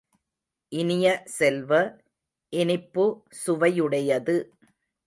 இனிய 0.71 1.05
செல்வ, 1.25 1.71
இனிப்பு 2.53 3.05
சுவையுடையது. 3.45 4.37